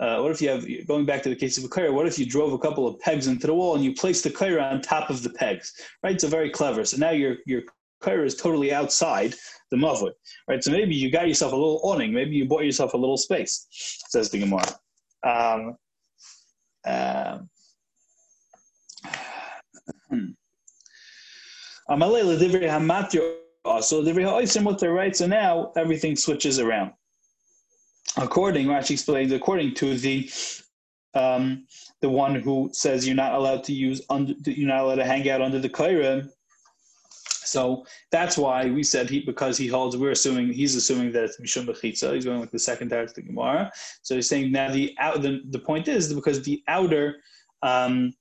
[0.00, 1.92] uh, what if you have going back to the case of a kaira?
[1.92, 4.30] What if you drove a couple of pegs into the wall and you placed the
[4.30, 5.74] kaira on top of the pegs?
[6.02, 6.84] Right, so very clever.
[6.84, 7.62] So now your your
[8.02, 9.34] Kaira is totally outside
[9.70, 10.12] the Mavud,
[10.48, 10.64] right?
[10.64, 13.66] So maybe you got yourself a little awning, maybe you bought yourself a little space,
[14.08, 14.64] says the Gemara.
[15.22, 15.76] Um,
[16.86, 17.50] um,
[23.82, 24.02] so
[24.64, 25.14] what they're right.
[25.14, 26.92] So now everything switches around.
[28.16, 30.30] According, Rashi explains, according to the
[31.14, 31.66] um,
[32.00, 35.28] the one who says you're not allowed to use under, you're not allowed to hang
[35.28, 36.28] out under the kaira,
[37.50, 39.96] so that's why we said he because he holds.
[39.96, 42.14] We're assuming he's assuming that it's mishum mechitza.
[42.14, 43.72] He's going with the second text of the Gemara.
[44.02, 47.16] So he's saying now the out the, the point is because the outer,
[47.62, 48.12] um,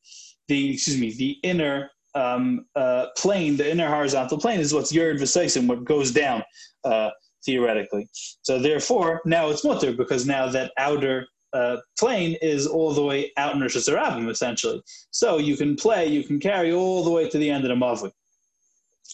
[0.48, 5.20] the excuse me, the inner um, uh, plane, the inner horizontal plane is what's yerd
[5.20, 6.44] v'saisim, what goes down
[6.84, 7.12] uh,
[7.46, 8.08] theoretically.
[8.42, 13.32] So therefore, now it's mutter because now that outer uh, plane is all the way
[13.38, 14.82] out in Rosh Hashanah, essentially.
[15.12, 17.86] So you can play, you can carry all the way to the end of the
[17.86, 18.12] Mavli.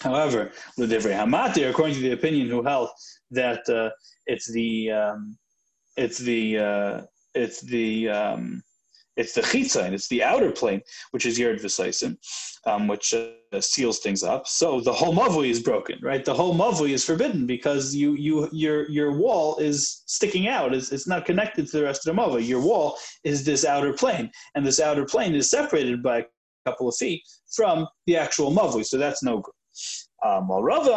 [0.02, 2.90] However, L'divrei Hamati, according to the opinion who held
[3.32, 3.92] that uh,
[4.28, 5.38] it's the um,
[5.96, 7.02] it's the uh,
[7.34, 8.62] it's the um,
[9.16, 12.18] it's the chitzain, it's the outer plane, which is Yerd V'Saisim,
[12.66, 14.48] um, which uh, seals things up.
[14.48, 16.24] So the whole mavui is broken, right?
[16.24, 20.74] The whole mavui is forbidden because you you your your wall is sticking out.
[20.74, 22.48] It's, it's not connected to the rest of the mavui.
[22.48, 26.26] Your wall is this outer plane, and this outer plane is separated by a
[26.66, 27.22] couple of feet
[27.54, 28.86] from the actual mavui.
[28.86, 29.54] So that's no good.
[30.24, 30.92] Um, Rava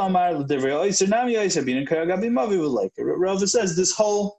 [3.47, 4.38] says this whole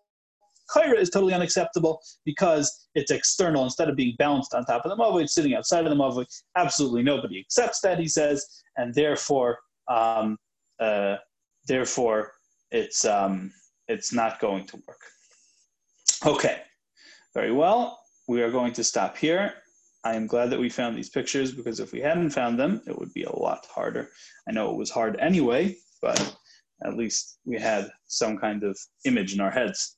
[0.76, 3.63] kaira is totally unacceptable because it's external.
[3.63, 6.26] Instead of being balanced on top of the mavui, it's sitting outside of the mavui.
[6.57, 8.45] Absolutely nobody accepts that, he says,
[8.78, 10.38] and therefore, um,
[10.80, 11.17] uh,
[11.67, 12.32] therefore,
[12.72, 13.51] it's um,
[13.88, 15.01] it's not going to work.
[16.26, 16.61] Okay,
[17.34, 17.99] very well.
[18.28, 19.53] We are going to stop here.
[20.03, 22.97] I am glad that we found these pictures because if we hadn't found them, it
[22.97, 24.09] would be a lot harder.
[24.47, 26.38] I know it was hard anyway, but
[26.86, 29.97] at least we had some kind of image in our heads.